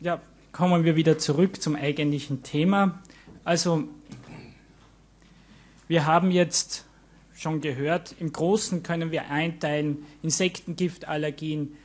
[0.00, 0.20] ja,
[0.52, 3.02] kommen wir wieder zurück zum eigentlichen Thema.
[3.44, 3.84] Also,
[5.88, 6.84] wir haben jetzt
[7.34, 11.76] schon gehört, im Großen können wir einteilen Insektengiftallergien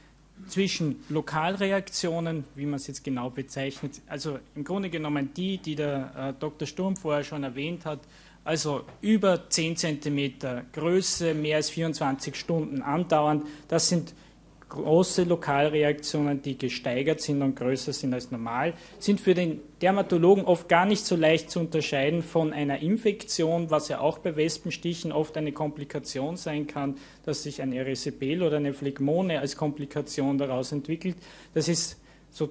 [0.48, 6.34] zwischen Lokalreaktionen, wie man es jetzt genau bezeichnet, also im Grunde genommen die, die der
[6.36, 6.68] äh, Dr.
[6.68, 8.00] Sturm vorher schon erwähnt hat,
[8.44, 10.34] also über 10 cm
[10.74, 14.14] Größe, mehr als 24 Stunden andauernd, das sind
[14.72, 20.70] große Lokalreaktionen, die gesteigert sind und größer sind als normal, sind für den Dermatologen oft
[20.70, 25.36] gar nicht so leicht zu unterscheiden von einer Infektion, was ja auch bei Wespenstichen oft
[25.38, 26.96] eine Komplikation sein kann,
[27.26, 31.18] dass sich ein Erysipeal oder eine Phlegmone als Komplikation daraus entwickelt.
[31.54, 32.00] Das ist
[32.32, 32.50] so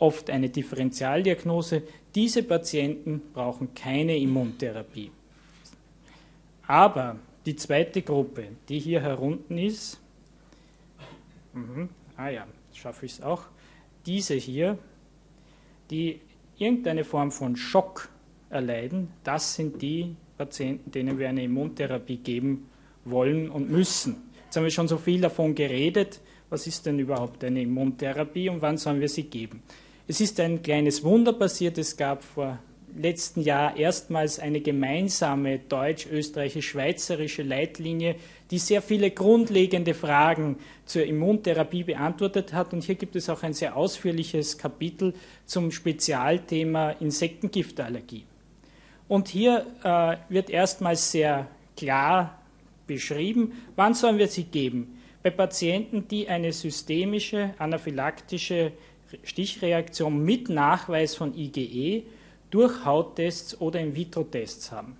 [0.00, 1.84] oft eine Differentialdiagnose.
[2.14, 5.12] Diese Patienten brauchen keine Immuntherapie.
[6.66, 7.16] Aber
[7.46, 10.01] die zweite Gruppe, die hier herunten ist,
[11.52, 11.88] Mhm.
[12.16, 13.44] Ah ja, schaffe ich es auch.
[14.06, 14.78] Diese hier,
[15.90, 16.20] die
[16.56, 18.08] irgendeine Form von Schock
[18.50, 22.68] erleiden, das sind die Patienten, denen wir eine Immuntherapie geben
[23.04, 24.30] wollen und müssen.
[24.44, 26.20] Jetzt haben wir schon so viel davon geredet.
[26.50, 29.62] Was ist denn überhaupt eine Immuntherapie und wann sollen wir sie geben?
[30.06, 31.78] Es ist ein kleines Wunder passiert.
[31.78, 32.58] Es gab vor
[32.96, 38.16] letzten Jahr erstmals eine gemeinsame deutsch-österreichisch-schweizerische Leitlinie,
[38.50, 42.72] die sehr viele grundlegende Fragen zur Immuntherapie beantwortet hat.
[42.72, 45.14] Und hier gibt es auch ein sehr ausführliches Kapitel
[45.46, 48.24] zum Spezialthema Insektengiftallergie.
[49.08, 52.42] Und hier äh, wird erstmals sehr klar
[52.86, 54.98] beschrieben, wann sollen wir sie geben.
[55.22, 58.72] Bei Patienten, die eine systemische anaphylaktische
[59.22, 62.04] Stichreaktion mit Nachweis von IgE
[62.52, 64.96] durch Hauttests oder In-vitro-Tests haben.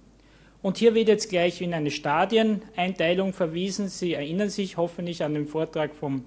[0.62, 3.89] Und hier wird jetzt gleich in eine Stadieneinteilung verwiesen.
[3.89, 6.25] Sie erinnern sich hoffentlich an den Vortrag vom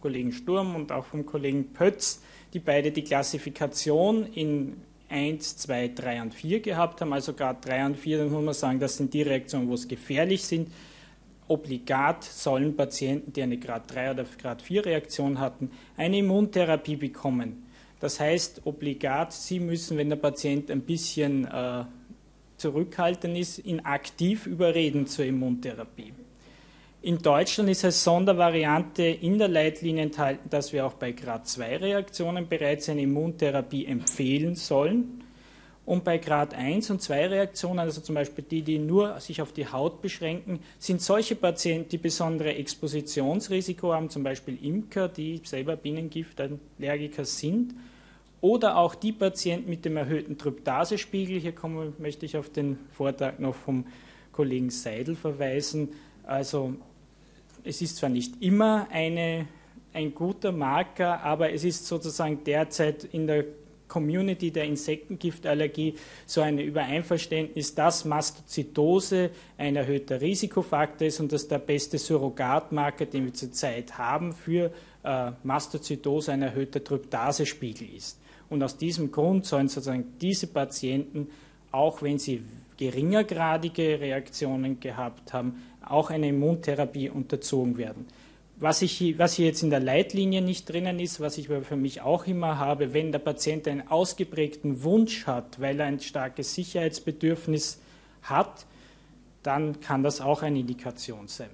[0.00, 2.22] Kollegen Sturm und auch vom Kollegen Pötz,
[2.54, 4.76] die beide die Klassifikation in
[5.10, 7.12] 1, 2, 3 und 4 gehabt haben.
[7.12, 9.86] Also Grad 3 und 4, dann muss man sagen, das sind die Reaktionen, wo es
[9.86, 10.70] gefährlich sind.
[11.48, 17.67] Obligat sollen Patienten, die eine Grad 3 oder Grad 4 Reaktion hatten, eine Immuntherapie bekommen.
[18.00, 21.84] Das heißt, obligat, Sie müssen, wenn der Patient ein bisschen äh,
[22.56, 26.12] zurückhaltend ist, ihn aktiv überreden zur Immuntherapie.
[27.00, 31.76] In Deutschland ist als Sondervariante in der Leitlinie enthalten, dass wir auch bei Grad 2
[31.76, 35.22] Reaktionen bereits eine Immuntherapie empfehlen sollen.
[35.88, 39.52] Und bei Grad 1 und 2 Reaktionen, also zum Beispiel die, die nur sich auf
[39.52, 45.76] die Haut beschränken, sind solche Patienten, die besondere Expositionsrisiko haben, zum Beispiel Imker, die selber
[45.76, 47.74] Bienengiftallergiker sind,
[48.42, 51.40] oder auch die Patienten mit dem erhöhten Tryptasespiegel.
[51.40, 53.86] Hier komme, möchte ich auf den Vortrag noch vom
[54.30, 55.94] Kollegen Seidel verweisen.
[56.22, 56.74] Also
[57.64, 59.48] es ist zwar nicht immer eine,
[59.94, 63.46] ein guter Marker, aber es ist sozusagen derzeit in der
[63.88, 65.94] Community der Insektengiftallergie
[66.26, 73.24] so ein Übereinverständnis, dass Mastozytose ein erhöhter Risikofaktor ist und dass der beste Surrogatmarker, den
[73.24, 74.70] wir zurzeit haben für
[75.02, 78.20] äh, Mastozytose, ein erhöhter Tryptasespiegel ist.
[78.50, 81.28] Und aus diesem Grund sollen sozusagen diese Patienten,
[81.70, 82.42] auch wenn sie
[82.76, 88.06] geringergradige Reaktionen gehabt haben, auch einer Immuntherapie unterzogen werden.
[88.60, 92.00] Was, ich, was hier jetzt in der Leitlinie nicht drinnen ist, was ich für mich
[92.00, 97.80] auch immer habe, wenn der Patient einen ausgeprägten Wunsch hat, weil er ein starkes Sicherheitsbedürfnis
[98.22, 98.66] hat,
[99.44, 101.50] dann kann das auch eine Indikation sein.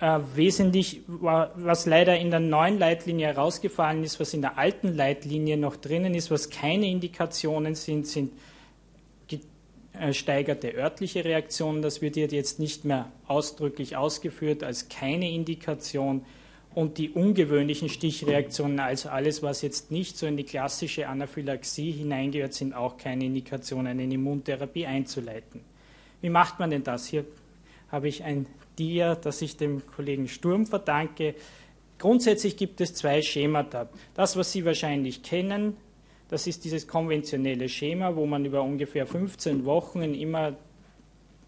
[0.00, 5.56] Äh, wesentlich, was leider in der neuen Leitlinie herausgefallen ist, was in der alten Leitlinie
[5.56, 8.32] noch drinnen ist, was keine Indikationen sind, sind
[10.00, 11.82] äh, örtliche Reaktionen.
[11.82, 16.24] Das wird hier jetzt nicht mehr ausdrücklich ausgeführt als keine Indikation.
[16.74, 22.54] Und die ungewöhnlichen Stichreaktionen, also alles, was jetzt nicht so in die klassische Anaphylaxie hineingehört,
[22.54, 25.60] sind auch keine Indikationen, eine Immuntherapie einzuleiten.
[26.20, 27.06] Wie macht man denn das?
[27.06, 27.24] Hier
[27.90, 28.46] habe ich ein
[28.78, 31.34] Dia, das ich dem Kollegen Sturm verdanke.
[31.98, 33.88] Grundsätzlich gibt es zwei Schemata.
[34.14, 35.76] Das, was Sie wahrscheinlich kennen,
[36.28, 40.56] das ist dieses konventionelle Schema, wo man über ungefähr 15 Wochen in immer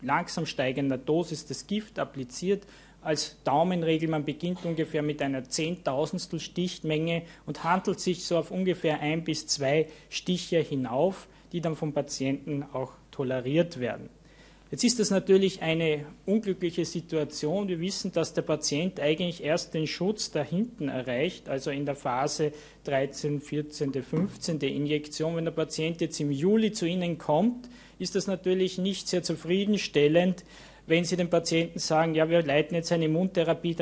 [0.03, 2.67] langsam steigender Dosis das Gift appliziert.
[3.03, 9.00] Als Daumenregel, man beginnt ungefähr mit einer Zehntausendstel Stichmenge und handelt sich so auf ungefähr
[9.00, 14.11] ein bis zwei Stiche hinauf, die dann vom Patienten auch toleriert werden.
[14.70, 17.67] Jetzt ist das natürlich eine unglückliche Situation.
[17.67, 21.96] Wir wissen, dass der Patient eigentlich erst den Schutz da hinten erreicht, also in der
[21.96, 22.52] Phase
[22.84, 25.34] 13, 14, 15 Injektion.
[25.34, 27.69] Wenn der Patient jetzt im Juli zu Ihnen kommt,
[27.99, 30.44] ist das natürlich nicht sehr zufriedenstellend,
[30.87, 33.76] wenn Sie dem Patienten sagen, ja, wir leiten jetzt eine Immuntherapie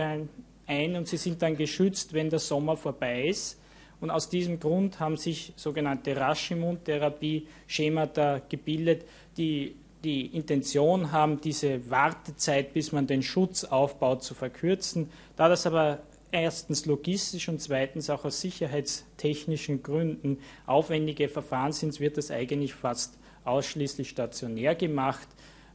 [0.67, 3.59] ein und Sie sind dann geschützt, wenn der Sommer vorbei ist
[4.01, 9.05] Und aus diesem Grund haben sich sogenannte Raschimmuntherapie-Schemata gebildet,
[9.37, 9.75] die
[10.05, 15.11] die Intention haben, diese Wartezeit, bis man den Schutz aufbaut, zu verkürzen.
[15.37, 16.01] Da das aber
[16.31, 23.19] erstens logistisch und zweitens auch aus sicherheitstechnischen Gründen aufwendige Verfahren sind, wird das eigentlich fast
[23.45, 25.29] ausschließlich stationär gemacht.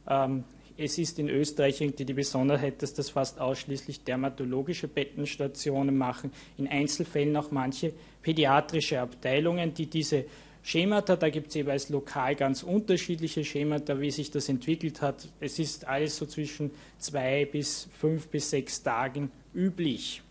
[0.08, 0.44] Ähm,
[0.76, 6.66] es ist in Österreich irgendwie die Besonderheit, dass das fast ausschließlich dermatologische Bettenstationen machen, in
[6.66, 7.92] Einzelfällen auch manche
[8.22, 10.24] pädiatrische Abteilungen, die diese
[10.66, 15.28] Schemata, da gibt es jeweils lokal ganz unterschiedliche Schemata, wie sich das entwickelt hat.
[15.38, 20.22] Es ist alles so zwischen zwei bis fünf bis sechs Tagen üblich.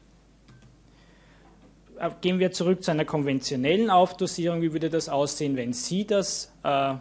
[1.99, 4.63] Äh, gehen wir zurück zu einer konventionellen Aufdosierung.
[4.63, 6.95] Wie würde das aussehen, wenn Sie das äh,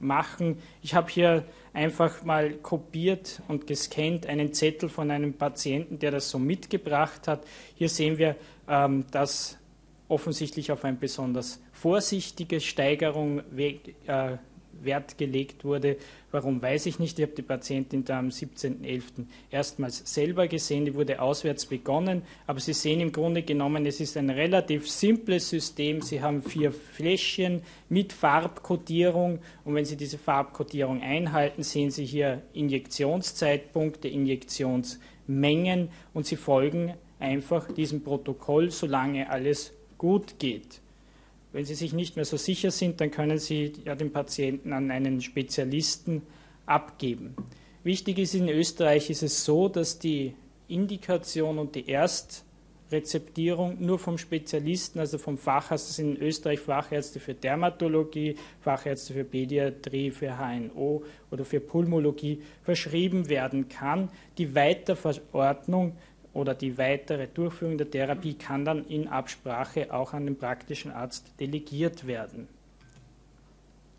[0.00, 0.56] machen?
[0.80, 1.44] Ich habe hier
[1.74, 7.44] einfach mal kopiert und gescannt einen Zettel von einem Patienten, der das so mitgebracht hat.
[7.74, 8.34] Hier sehen wir,
[8.66, 9.58] ähm, dass
[10.08, 14.38] offensichtlich auf eine besonders vorsichtige Steigerung äh,
[14.82, 15.96] Wert gelegt wurde.
[16.30, 17.18] Warum weiß ich nicht.
[17.18, 19.24] Ich habe die Patientin da am 17.11.
[19.50, 20.84] erstmals selber gesehen.
[20.84, 22.22] Die wurde auswärts begonnen.
[22.46, 26.02] Aber Sie sehen im Grunde genommen, es ist ein relativ simples System.
[26.02, 29.40] Sie haben vier Fläschchen mit Farbkodierung.
[29.64, 37.72] Und wenn Sie diese Farbkodierung einhalten, sehen Sie hier Injektionszeitpunkte, Injektionsmengen und Sie folgen einfach
[37.72, 40.80] diesem Protokoll, solange alles gut geht.
[41.52, 44.90] Wenn Sie sich nicht mehr so sicher sind, dann können Sie ja den Patienten an
[44.90, 46.22] einen Spezialisten
[46.66, 47.34] abgeben.
[47.84, 50.34] Wichtig ist, in Österreich ist es so, dass die
[50.68, 57.18] Indikation und die Erstrezeptierung nur vom Spezialisten, also vom Facharzt, das sind in Österreich Fachärzte
[57.18, 64.10] für Dermatologie, Fachärzte für Pädiatrie, für HNO oder für Pulmologie verschrieben werden kann.
[64.36, 65.96] Die Weiterverordnung
[66.38, 71.32] oder die weitere Durchführung der Therapie kann dann in Absprache auch an den praktischen Arzt
[71.40, 72.46] delegiert werden.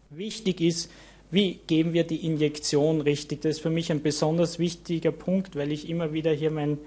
[0.10, 0.90] Wichtig ist,
[1.32, 3.42] wie geben wir die Injektion richtig?
[3.42, 6.80] Das ist für mich ein besonders wichtiger Punkt, weil ich immer wieder hier mein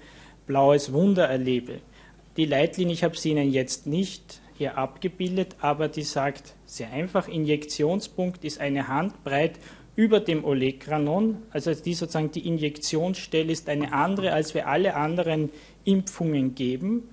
[0.47, 1.79] blaues Wunder erlebe.
[2.35, 7.27] Die Leitlinie, ich habe sie Ihnen jetzt nicht hier abgebildet, aber die sagt sehr einfach,
[7.27, 9.59] Injektionspunkt ist eine Handbreit
[9.95, 15.51] über dem Olekranon, also die sozusagen die Injektionsstelle ist eine andere, als wir alle anderen
[15.85, 17.09] Impfungen geben.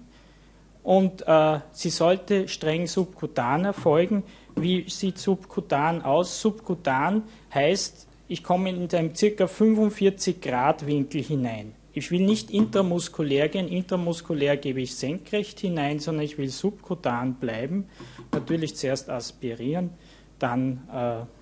[0.82, 4.22] Und äh, sie sollte streng subkutan erfolgen.
[4.56, 6.40] Wie sieht subkutan aus?
[6.40, 9.46] Subkutan heißt, ich komme in einem ca.
[9.46, 11.74] 45 Grad Winkel hinein.
[11.92, 17.86] Ich will nicht intramuskulär gehen, intramuskulär gebe ich senkrecht hinein, sondern ich will subkutan bleiben.
[18.32, 19.90] Natürlich zuerst aspirieren,
[20.38, 21.39] dann äh,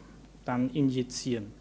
[0.48, 1.52] dann injizieren.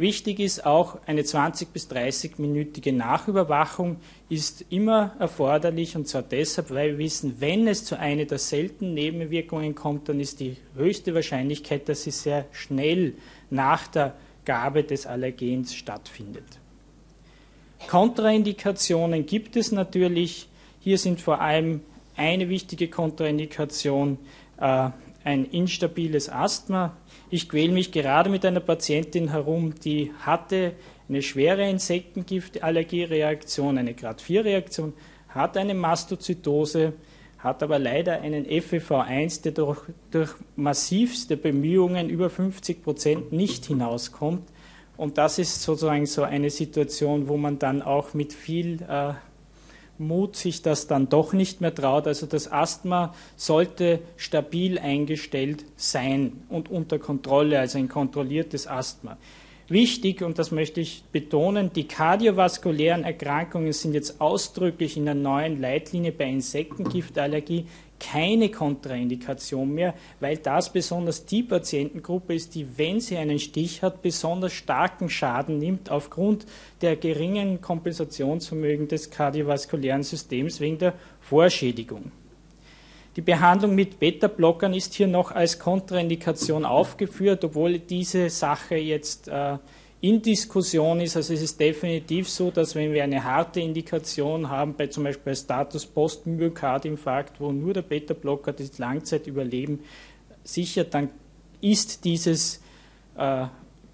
[0.00, 3.98] Wichtig ist auch, eine 20- bis 30-minütige Nachüberwachung
[4.30, 8.94] ist immer erforderlich und zwar deshalb, weil wir wissen, wenn es zu einer der seltenen
[8.94, 13.12] Nebenwirkungen kommt, dann ist die höchste Wahrscheinlichkeit, dass sie sehr schnell
[13.50, 14.14] nach der
[14.46, 16.46] Gabe des Allergens stattfindet.
[17.86, 20.48] Kontraindikationen gibt es natürlich.
[20.80, 21.82] Hier sind vor allem
[22.16, 24.16] eine wichtige Kontraindikation
[24.58, 24.88] äh,
[25.24, 26.96] ein instabiles Asthma.
[27.30, 30.72] Ich quäle mich gerade mit einer Patientin herum, die hatte
[31.08, 34.92] eine schwere Insektengiftallergiereaktion, eine Grad-4-Reaktion,
[35.28, 36.92] hat eine Mastozytose,
[37.38, 39.78] hat aber leider einen FEV1, der durch,
[40.10, 44.42] durch massivste Bemühungen über 50 Prozent nicht hinauskommt.
[44.96, 49.14] Und das ist sozusagen so eine Situation, wo man dann auch mit viel äh,
[50.00, 52.06] Mut sich das dann doch nicht mehr traut.
[52.06, 59.16] Also das Asthma sollte stabil eingestellt sein und unter Kontrolle, also ein kontrolliertes Asthma.
[59.68, 65.60] Wichtig, und das möchte ich betonen, die kardiovaskulären Erkrankungen sind jetzt ausdrücklich in der neuen
[65.60, 67.66] Leitlinie bei Insektengiftallergie
[68.00, 74.02] keine Kontraindikation mehr, weil das besonders die Patientengruppe ist, die, wenn sie einen Stich hat,
[74.02, 76.46] besonders starken Schaden nimmt aufgrund
[76.80, 82.10] der geringen Kompensationsvermögen des kardiovaskulären Systems wegen der Vorschädigung.
[83.16, 89.58] Die Behandlung mit Beta-Blockern ist hier noch als Kontraindikation aufgeführt, obwohl diese Sache jetzt äh,
[90.00, 91.16] in Diskussion ist.
[91.16, 95.34] Also es ist definitiv so, dass wenn wir eine harte Indikation haben, bei zum Beispiel
[95.36, 99.80] Status Postmyokardinfarkt, wo nur der Beta-Blocker das Langzeitüberleben
[100.42, 101.10] sichert, dann
[101.60, 102.62] ist dieses
[103.16, 103.46] äh,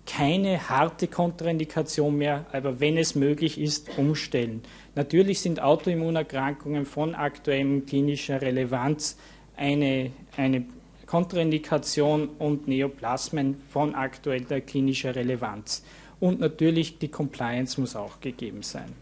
[0.06, 4.62] keine harte Kontraindikation mehr, aber wenn es möglich ist, umstellen.
[4.94, 9.16] Natürlich sind Autoimmunerkrankungen von aktuellem klinischer Relevanz
[9.56, 10.64] eine, eine
[11.06, 15.84] Kontraindikation und Neoplasmen von aktueller klinischer Relevanz.
[16.18, 18.92] Und natürlich die Compliance muss auch gegeben sein.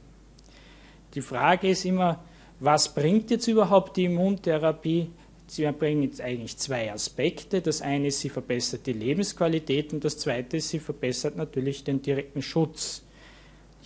[1.15, 2.23] Die Frage ist immer,
[2.61, 5.11] was bringt jetzt überhaupt die Immuntherapie?
[5.47, 7.61] Sie erbringen jetzt eigentlich zwei Aspekte.
[7.61, 12.03] Das eine ist, sie verbessert die Lebensqualität und das zweite ist, sie verbessert natürlich den
[12.03, 13.03] direkten Schutz.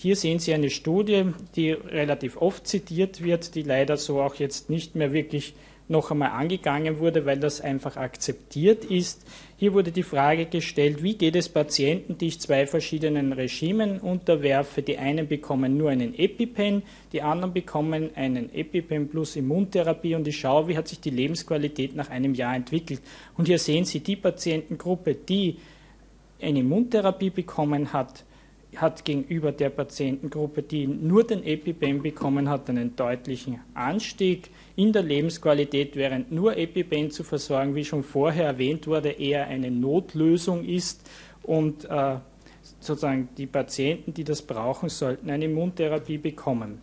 [0.01, 4.71] Hier sehen Sie eine Studie, die relativ oft zitiert wird, die leider so auch jetzt
[4.71, 5.55] nicht mehr wirklich
[5.88, 9.26] noch einmal angegangen wurde, weil das einfach akzeptiert ist.
[9.57, 14.83] Hier wurde die Frage gestellt, wie geht es Patienten, die ich zwei verschiedenen Regimen unterwerfe?
[14.83, 20.38] Die einen bekommen nur einen EpiPen, die anderen bekommen einen EpiPen plus Immuntherapie und ich
[20.38, 23.00] schaue, wie hat sich die Lebensqualität nach einem Jahr entwickelt.
[23.37, 25.57] Und hier sehen Sie die Patientengruppe, die
[26.40, 28.25] eine Immuntherapie bekommen hat,
[28.77, 35.03] hat gegenüber der Patientengruppe, die nur den EpiPen bekommen hat, einen deutlichen Anstieg in der
[35.03, 41.09] Lebensqualität, während nur EpiPen zu versorgen, wie schon vorher erwähnt wurde, eher eine Notlösung ist
[41.43, 42.17] und äh,
[42.81, 46.83] sozusagen die Patienten, die das brauchen, sollten eine Immuntherapie bekommen.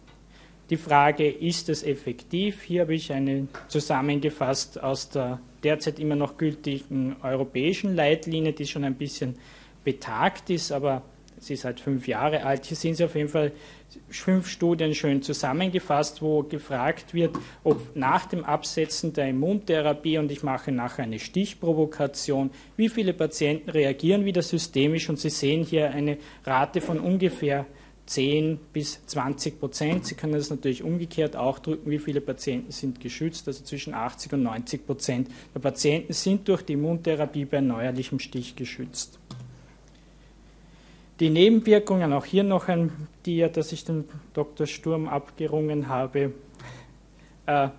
[0.72, 2.63] Die Frage, ist es effektiv?
[2.63, 8.84] Hier habe ich eine zusammengefasst aus der derzeit immer noch gültigen europäischen Leitlinie, die schon
[8.84, 9.36] ein bisschen
[9.84, 11.01] betagt ist, aber
[11.45, 12.65] sie ist halt fünf Jahre alt.
[12.65, 13.51] Hier sind Sie auf jeden Fall
[14.09, 20.43] fünf Studien schön zusammengefasst, wo gefragt wird, ob nach dem Absetzen der Immuntherapie, und ich
[20.43, 25.09] mache nachher eine Stichprovokation, wie viele Patienten reagieren wieder systemisch.
[25.09, 27.65] Und Sie sehen hier eine Rate von ungefähr
[28.07, 30.05] 10 bis 20 Prozent.
[30.05, 33.47] Sie können das natürlich umgekehrt auch drücken, wie viele Patienten sind geschützt.
[33.47, 38.55] Also zwischen 80 und 90 Prozent der Patienten sind durch die Immuntherapie bei neuerlichem Stich
[38.55, 39.19] geschützt.
[41.22, 42.91] Die Nebenwirkungen, auch hier noch ein
[43.25, 44.03] Dia, das ich dem
[44.34, 44.67] Dr.
[44.67, 46.34] Sturm abgerungen habe.
[47.45, 47.69] Äh,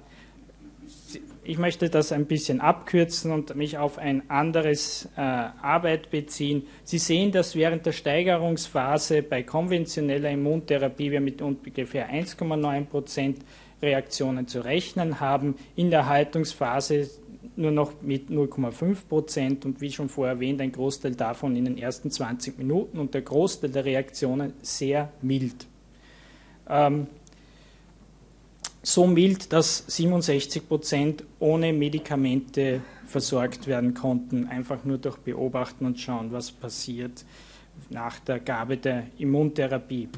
[1.45, 6.67] ich möchte das ein bisschen abkürzen und mich auf ein anderes äh, Arbeit beziehen.
[6.83, 13.45] Sie sehen, dass während der Steigerungsphase bei konventioneller Immuntherapie wir mit ungefähr 1,9 Prozent
[13.83, 15.57] Reaktionen zu rechnen haben.
[15.77, 17.11] In der Haltungsphase
[17.57, 21.79] nur noch mit 0,5 Prozent und wie schon vorher erwähnt, ein Großteil davon in den
[21.79, 25.67] ersten 20 Minuten und der Großteil der Reaktionen sehr mild.
[26.69, 27.07] Ähm,
[28.83, 35.99] so mild, dass 67 Prozent ohne Medikamente versorgt werden konnten, einfach nur durch Beobachten und
[35.99, 37.25] schauen, was passiert
[37.91, 40.09] nach der Gabe der Immuntherapie.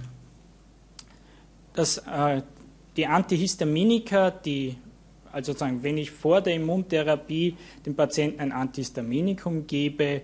[1.74, 2.42] Das, äh,
[2.96, 4.76] die Antihistaminika, die
[5.32, 10.22] also sagen, wenn ich vor der Immuntherapie dem Patienten ein Antihistaminikum gebe,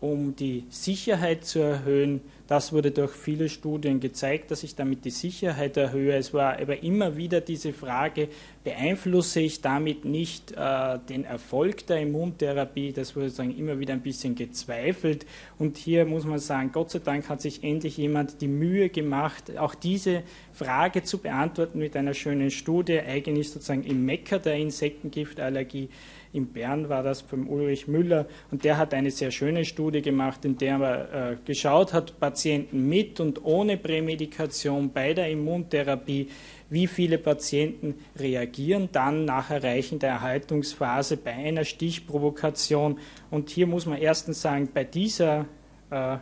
[0.00, 2.20] um die Sicherheit zu erhöhen,
[2.52, 6.14] das wurde durch viele Studien gezeigt, dass ich damit die Sicherheit erhöhe.
[6.14, 8.28] Es war aber immer wieder diese Frage,
[8.62, 12.92] beeinflusse ich damit nicht äh, den Erfolg der Immuntherapie?
[12.92, 15.24] Das wurde sagen, immer wieder ein bisschen gezweifelt.
[15.58, 19.56] Und hier muss man sagen, Gott sei Dank hat sich endlich jemand die Mühe gemacht,
[19.56, 25.88] auch diese Frage zu beantworten mit einer schönen Studie, eigentlich sozusagen im Mecker der Insektengiftallergie
[26.32, 30.44] in Bern war das vom Ulrich Müller und der hat eine sehr schöne Studie gemacht,
[30.44, 32.41] in der er äh, geschaut hat, Patienten
[32.72, 36.28] mit und ohne Prämedikation bei der Immuntherapie,
[36.70, 42.98] wie viele Patienten reagieren dann nach Erreichen der Erhaltungsphase bei einer Stichprovokation.
[43.30, 45.46] Und hier muss man erstens sagen, bei dieser,
[45.90, 46.16] äh,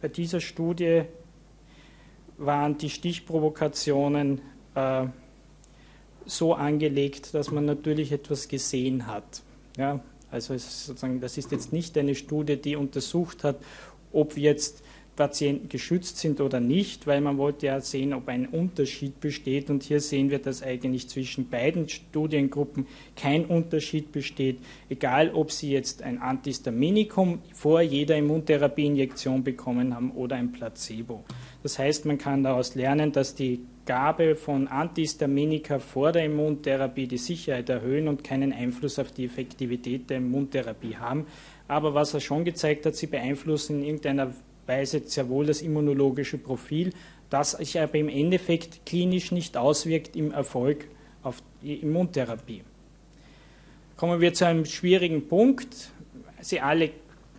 [0.00, 1.02] bei dieser Studie
[2.36, 4.40] waren die Stichprovokationen
[4.74, 5.06] äh,
[6.26, 9.42] so angelegt, dass man natürlich etwas gesehen hat.
[9.78, 13.56] Ja, also sozusagen, das ist jetzt nicht eine Studie, die untersucht hat,
[14.12, 14.82] ob jetzt
[15.16, 19.70] Patienten geschützt sind oder nicht, weil man wollte ja sehen, ob ein Unterschied besteht.
[19.70, 24.58] Und hier sehen wir, dass eigentlich zwischen beiden Studiengruppen kein Unterschied besteht,
[24.88, 31.24] egal ob sie jetzt ein Antihistaminikum vor jeder Immuntherapieinjektion bekommen haben oder ein Placebo.
[31.62, 37.18] Das heißt, man kann daraus lernen, dass die Gabe von Antihistaminika vor der Immuntherapie die
[37.18, 41.26] Sicherheit erhöhen und keinen Einfluss auf die Effektivität der Immuntherapie haben.
[41.68, 44.32] Aber was er schon gezeigt hat, sie beeinflussen in irgendeiner
[44.66, 46.92] Weise sehr wohl das immunologische Profil,
[47.30, 50.86] das sich aber im Endeffekt klinisch nicht auswirkt im Erfolg
[51.22, 52.62] auf die Immuntherapie.
[53.96, 55.90] Kommen wir zu einem schwierigen Punkt.
[56.40, 56.90] Sie alle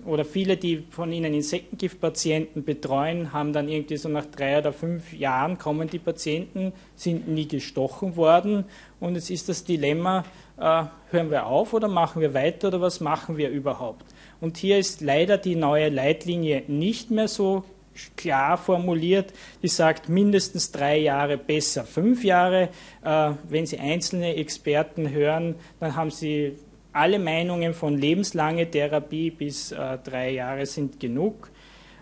[0.07, 5.13] oder viele, die von Ihnen Insektengiftpatienten betreuen, haben dann irgendwie so nach drei oder fünf
[5.13, 8.65] Jahren kommen die Patienten, sind nie gestochen worden
[8.99, 10.23] und es ist das Dilemma,
[10.57, 14.05] äh, hören wir auf oder machen wir weiter oder was machen wir überhaupt?
[14.39, 17.65] Und hier ist leider die neue Leitlinie nicht mehr so
[18.15, 19.33] klar formuliert,
[19.63, 22.69] die sagt mindestens drei Jahre, besser fünf Jahre.
[23.03, 26.55] Äh, wenn Sie einzelne Experten hören, dann haben Sie
[26.93, 31.51] alle Meinungen von lebenslange Therapie bis äh, drei Jahre sind genug.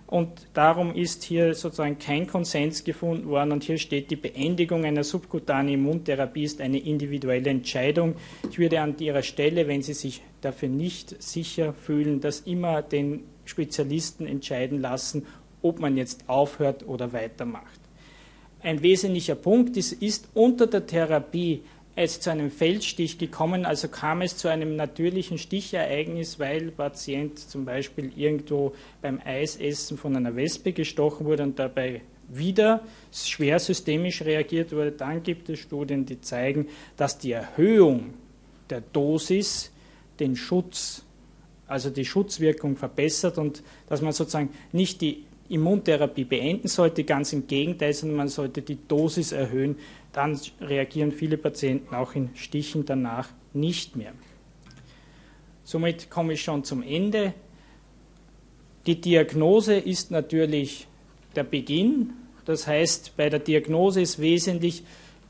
[0.07, 3.51] Und darum ist hier sozusagen kein Konsens gefunden worden.
[3.51, 8.15] Und hier steht, die Beendigung einer subkutanen Immuntherapie ist eine individuelle Entscheidung.
[8.49, 13.23] Ich würde an Ihrer Stelle, wenn Sie sich dafür nicht sicher fühlen, das immer den
[13.45, 15.25] Spezialisten entscheiden lassen,
[15.63, 17.79] ob man jetzt aufhört oder weitermacht.
[18.61, 21.63] Ein wesentlicher Punkt ist, ist unter der Therapie
[21.95, 27.63] es zu einem Feldstich gekommen, also kam es zu einem natürlichen Stichereignis, weil Patient zum
[27.63, 32.81] Beispiel irgendwo beim Eisessen von einer Wespe gestochen wurde und dabei wieder
[33.13, 38.13] schwer systemisch reagiert wurde, dann gibt es Studien, die zeigen, dass die Erhöhung
[38.69, 39.71] der Dosis
[40.19, 41.03] den Schutz,
[41.67, 47.47] also die Schutzwirkung verbessert und dass man sozusagen nicht die Immuntherapie beenden sollte, ganz im
[47.47, 49.77] Gegenteil, sondern man sollte die Dosis erhöhen,
[50.11, 54.13] dann reagieren viele Patienten auch in Stichen danach nicht mehr.
[55.63, 57.33] Somit komme ich schon zum Ende.
[58.85, 60.87] Die Diagnose ist natürlich
[61.35, 62.13] der Beginn.
[62.45, 64.83] Das heißt, bei der Diagnose ist wesentlich,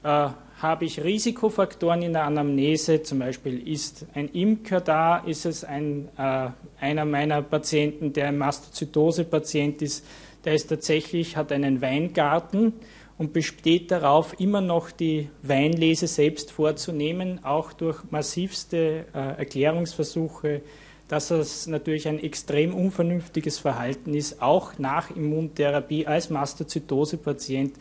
[0.04, 0.30] äh,
[0.66, 6.10] habe ich Risikofaktoren in der Anamnese, zum Beispiel ist ein Imker da, ist es ein,
[6.18, 10.06] äh, einer meiner Patienten, der ein Mastozytose-Patient ist,
[10.44, 12.74] der ist tatsächlich, hat einen Weingarten
[13.18, 20.62] und besteht darauf, immer noch die Weinlese selbst vorzunehmen, auch durch massivste äh, Erklärungsversuche,
[21.08, 27.76] dass es natürlich ein extrem unvernünftiges Verhalten ist, auch nach Immuntherapie als Mastozytose-Patient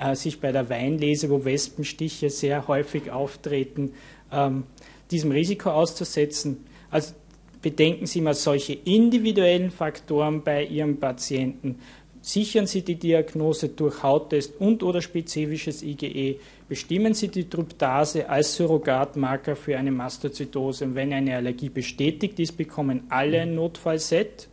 [0.00, 3.92] äh, sich bei der Weinlese, wo Wespenstiche sehr häufig auftreten,
[4.32, 4.64] ähm,
[5.10, 6.64] diesem Risiko auszusetzen.
[6.90, 7.14] Also
[7.62, 11.78] bedenken Sie mal solche individuellen Faktoren bei Ihrem Patienten
[12.22, 16.38] Sichern Sie die Diagnose durch Hauttest und oder spezifisches IgE.
[16.68, 20.84] Bestimmen Sie die Tryptase als Surrogatmarker für eine Mastozytose.
[20.84, 24.48] Und wenn eine Allergie bestätigt ist, bekommen alle ein Notfallset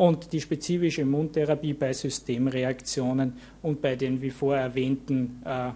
[0.00, 5.72] und die spezifische Immuntherapie bei Systemreaktionen und bei den wie vorher erwähnten äh,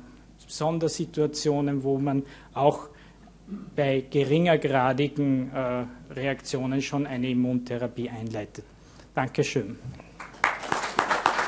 [0.46, 2.22] Sondersituationen, wo man
[2.54, 2.88] auch
[3.76, 8.64] bei geringergradigen äh, Reaktionen schon eine Immuntherapie einleitet.
[9.14, 9.76] Dankeschön.